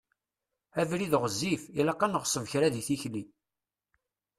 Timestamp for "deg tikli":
2.73-3.23